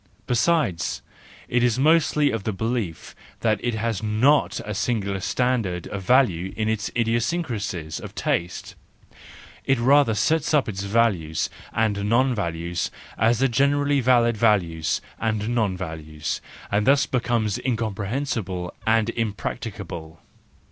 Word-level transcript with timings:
Besides, 0.25 1.03
it 1.47 1.61
is 1.61 1.77
mostly 1.77 2.31
of 2.31 2.43
the 2.43 2.51
belief 2.51 3.15
that 3.41 3.63
it 3.63 3.75
has 3.75 4.01
not 4.01 4.59
a 4.65 4.73
singular 4.73 5.19
standard 5.19 5.85
of 5.89 6.01
value 6.01 6.55
in 6.57 6.67
its 6.67 6.89
idiosyncrasies 6.97 7.97
THE 7.97 8.07
JOYFUL 8.07 8.07
WISDOM, 8.15 8.21
I 8.31 8.33
39 8.33 8.37
of 8.41 8.49
taste; 8.49 8.75
it 9.65 9.77
rather 9.77 10.15
sets 10.15 10.53
up 10.55 10.67
its 10.67 10.81
values 10.81 11.51
and 11.71 12.09
non 12.09 12.33
values 12.33 12.89
as 13.15 13.37
the 13.37 13.47
generally 13.47 13.99
valid 14.01 14.37
values 14.37 15.01
and 15.19 15.49
non 15.49 15.77
values, 15.77 16.41
and 16.71 16.87
thus 16.87 17.05
becomes 17.05 17.59
incomprehensible 17.63 18.73
and 18.87 19.11
impracticable. 19.11 20.19